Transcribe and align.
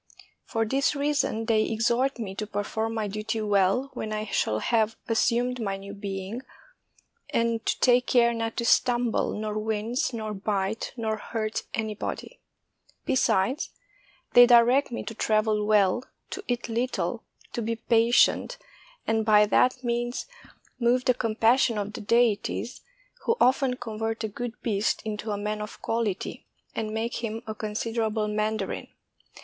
For 0.45 0.65
this 0.65 0.95
rea 0.95 1.13
son 1.13 1.45
they 1.45 1.63
exhort 1.65 2.17
me 2.17 2.33
to 2.33 2.47
perform 2.47 2.95
my 2.95 3.07
duty 3.07 3.39
well, 3.41 3.91
when 3.93 4.11
I 4.11 4.25
shall 4.25 4.57
have 4.57 4.95
assumed 5.07 5.61
my 5.61 5.77
new 5.77 5.93
being, 5.93 6.41
and 7.29 7.63
to 7.67 7.79
take 7.81 8.07
care 8.07 8.33
not 8.33 8.57
to 8.57 8.65
stumble, 8.65 9.31
nor 9.39 9.59
wince, 9.59 10.11
nor 10.11 10.33
bite, 10.33 10.91
nor 10.97 11.17
hurt 11.17 11.65
anybody. 11.75 12.39
Be 13.05 13.13
sides, 13.15 13.69
they 14.33 14.47
direct 14.47 14.91
me 14.91 15.03
to 15.03 15.13
travel 15.13 15.67
well, 15.67 16.03
to 16.31 16.43
eat 16.47 16.67
little, 16.67 17.23
to 17.53 17.61
be 17.61 17.75
i66 17.75 17.77
AFRAID 17.77 17.77
OF 17.77 17.89
BECOMING 17.89 18.05
A 18.05 18.05
HORSE 18.05 18.15
patient, 18.15 18.57
and 19.05 19.23
by 19.23 19.45
that 19.45 19.83
means 19.83 20.25
move 20.79 21.05
the 21.05 21.13
compassion 21.13 21.77
of 21.77 21.93
the 21.93 22.01
deities, 22.01 22.81
who 23.25 23.37
often 23.39 23.75
convert 23.75 24.23
a 24.23 24.27
good 24.27 24.59
beast 24.63 25.03
into 25.05 25.29
a 25.29 25.37
man 25.37 25.61
of 25.61 25.79
quality, 25.83 26.47
and 26.73 26.89
make 26.91 27.23
him 27.23 27.43
a 27.45 27.53
considerable 27.53 28.27
mandarin. 28.27 28.87